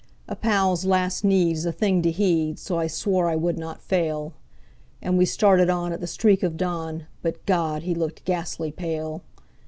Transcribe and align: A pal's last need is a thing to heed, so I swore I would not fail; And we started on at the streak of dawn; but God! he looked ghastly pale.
A 0.27 0.35
pal's 0.35 0.83
last 0.83 1.23
need 1.23 1.57
is 1.57 1.63
a 1.67 1.71
thing 1.71 2.01
to 2.01 2.09
heed, 2.09 2.57
so 2.57 2.79
I 2.79 2.87
swore 2.87 3.29
I 3.29 3.35
would 3.35 3.59
not 3.59 3.83
fail; 3.83 4.33
And 4.99 5.15
we 5.15 5.25
started 5.27 5.69
on 5.69 5.93
at 5.93 5.99
the 5.99 6.07
streak 6.07 6.41
of 6.41 6.57
dawn; 6.57 7.05
but 7.21 7.45
God! 7.45 7.83
he 7.83 7.93
looked 7.93 8.25
ghastly 8.25 8.71
pale. 8.71 9.21